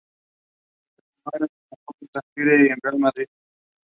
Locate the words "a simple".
1.27-2.07